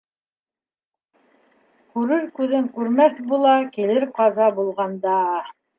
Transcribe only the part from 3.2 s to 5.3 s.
була, килер ҡаза булғанда.